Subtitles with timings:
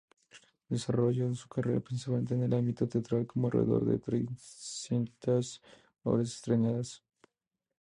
[0.67, 5.61] Desarrollo su carrera principalmente en el ámbito teatral, con alrededor de trescientas
[6.01, 7.03] obras estrenadas.